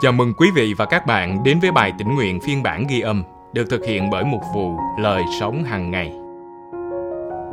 [0.00, 3.00] Chào mừng quý vị và các bạn đến với bài tĩnh nguyện phiên bản ghi
[3.00, 6.12] âm được thực hiện bởi mục vụ Lời Sống hàng ngày.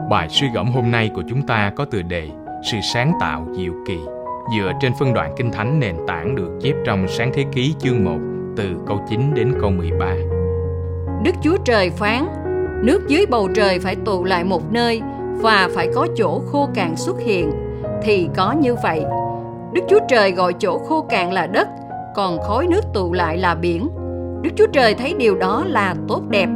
[0.10, 2.30] Bài suy gẫm hôm nay của chúng ta có tựa đề
[2.72, 3.98] Sự sáng tạo diệu kỳ
[4.58, 8.04] dựa trên phân đoạn kinh thánh nền tảng được chép trong sáng thế ký chương
[8.04, 8.18] 1
[8.58, 10.16] từ câu 9 đến câu 13.
[11.24, 12.28] Đức Chúa Trời phán,
[12.84, 15.02] nước dưới bầu trời phải tụ lại một nơi
[15.42, 17.52] và phải có chỗ khô cạn xuất hiện,
[18.04, 19.04] thì có như vậy.
[19.74, 21.68] Đức Chúa Trời gọi chỗ khô cạn là đất,
[22.16, 23.90] còn khối nước tụ lại là biển.
[24.42, 26.50] Đức Chúa Trời thấy điều đó là tốt đẹp.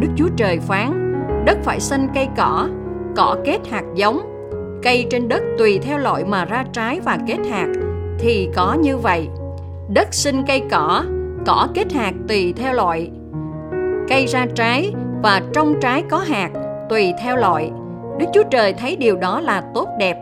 [0.00, 2.68] Đức Chúa Trời phán, đất phải xanh cây cỏ,
[3.16, 4.20] cỏ kết hạt giống,
[4.82, 7.68] cây trên đất tùy theo loại mà ra trái và kết hạt,
[8.18, 9.28] thì có như vậy.
[9.88, 11.04] Đất sinh cây cỏ,
[11.46, 13.10] cỏ kết hạt tùy theo loại.
[14.08, 16.50] Cây ra trái và trong trái có hạt
[16.88, 17.70] tùy theo loại.
[18.18, 20.16] Đức Chúa Trời thấy điều đó là tốt đẹp.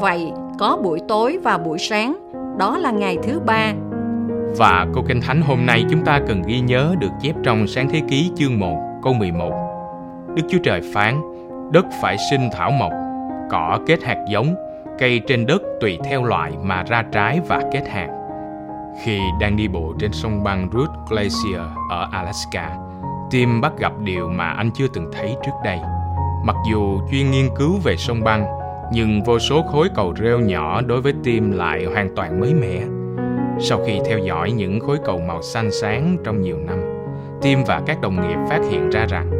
[0.00, 3.72] Vậy có buổi tối và buổi sáng, đó là ngày thứ ba
[4.56, 7.88] và câu kinh thánh hôm nay chúng ta cần ghi nhớ được chép trong sáng
[7.88, 9.52] thế ký chương 1 câu 11.
[10.36, 11.20] Đức Chúa Trời phán,
[11.72, 12.92] đất phải sinh thảo mộc,
[13.50, 14.54] cỏ kết hạt giống,
[14.98, 18.08] cây trên đất tùy theo loại mà ra trái và kết hạt.
[19.04, 22.76] Khi đang đi bộ trên sông băng Root Glacier ở Alaska,
[23.30, 25.78] Tim bắt gặp điều mà anh chưa từng thấy trước đây.
[26.44, 28.46] Mặc dù chuyên nghiên cứu về sông băng,
[28.92, 32.80] nhưng vô số khối cầu rêu nhỏ đối với Tim lại hoàn toàn mới mẻ
[33.62, 36.78] sau khi theo dõi những khối cầu màu xanh sáng trong nhiều năm,
[37.42, 39.30] Tim và các đồng nghiệp phát hiện ra rằng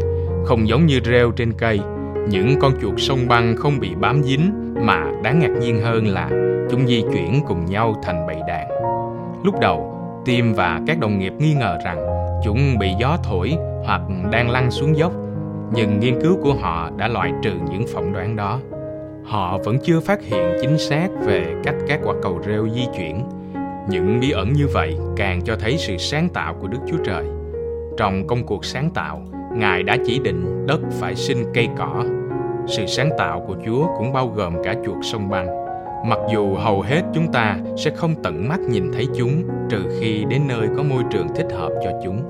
[0.44, 1.80] không giống như rêu trên cây,
[2.28, 6.30] những con chuột sông băng không bị bám dính mà đáng ngạc nhiên hơn là
[6.70, 8.68] chúng di chuyển cùng nhau thành bầy đàn.
[9.44, 12.06] Lúc đầu, Tim và các đồng nghiệp nghi ngờ rằng
[12.44, 14.00] chúng bị gió thổi hoặc
[14.32, 15.12] đang lăn xuống dốc,
[15.72, 18.60] nhưng nghiên cứu của họ đã loại trừ những phỏng đoán đó.
[19.24, 23.24] Họ vẫn chưa phát hiện chính xác về cách các quả cầu rêu di chuyển
[23.88, 27.24] những bí ẩn như vậy càng cho thấy sự sáng tạo của Đức Chúa Trời.
[27.96, 29.22] Trong công cuộc sáng tạo,
[29.54, 32.04] Ngài đã chỉ định đất phải sinh cây cỏ.
[32.66, 35.46] Sự sáng tạo của Chúa cũng bao gồm cả chuột sông băng.
[36.06, 40.24] Mặc dù hầu hết chúng ta sẽ không tận mắt nhìn thấy chúng trừ khi
[40.28, 42.22] đến nơi có môi trường thích hợp cho chúng.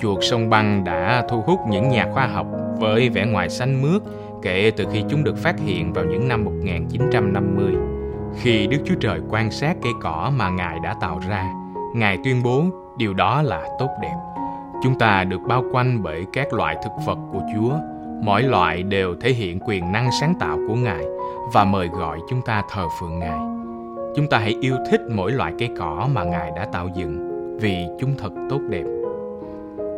[0.00, 2.46] Chuột sông băng đã thu hút những nhà khoa học
[2.78, 4.02] với vẻ ngoài xanh mướt
[4.42, 7.95] kể từ khi chúng được phát hiện vào những năm 1950.
[8.42, 11.52] Khi Đức Chúa Trời quan sát cây cỏ mà Ngài đã tạo ra,
[11.94, 12.64] Ngài tuyên bố
[12.98, 14.16] điều đó là tốt đẹp.
[14.82, 17.72] Chúng ta được bao quanh bởi các loại thực vật của Chúa.
[18.22, 21.04] Mỗi loại đều thể hiện quyền năng sáng tạo của Ngài
[21.52, 23.38] và mời gọi chúng ta thờ phượng Ngài.
[24.16, 27.30] Chúng ta hãy yêu thích mỗi loại cây cỏ mà Ngài đã tạo dựng
[27.60, 28.84] vì chúng thật tốt đẹp.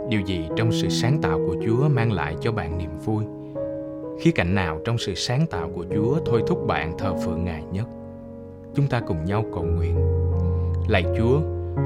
[0.09, 3.25] Điều gì trong sự sáng tạo của Chúa mang lại cho bạn niềm vui?
[4.21, 7.63] Khía cạnh nào trong sự sáng tạo của Chúa thôi thúc bạn thờ phượng Ngài
[7.73, 7.87] nhất?
[8.75, 9.97] Chúng ta cùng nhau cầu nguyện.
[10.89, 11.41] Lạy Chúa,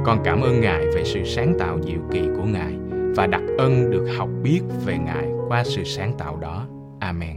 [0.04, 2.72] con cảm ơn Ngài về sự sáng tạo diệu kỳ của Ngài
[3.16, 6.66] và đặc ân được học biết về Ngài qua sự sáng tạo đó.
[7.00, 7.36] Amen.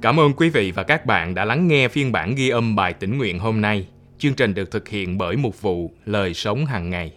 [0.00, 2.92] Cảm ơn quý vị và các bạn đã lắng nghe phiên bản ghi âm bài
[2.92, 3.88] tĩnh nguyện hôm nay.
[4.18, 7.12] Chương trình được thực hiện bởi mục vụ Lời Sống hàng ngày.